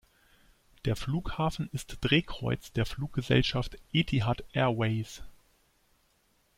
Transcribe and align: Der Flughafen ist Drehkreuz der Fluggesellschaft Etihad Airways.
Der 0.85 0.95
Flughafen 0.95 1.69
ist 1.73 1.97
Drehkreuz 2.01 2.71
der 2.71 2.87
Fluggesellschaft 2.87 3.77
Etihad 3.93 4.43
Airways. 4.51 5.21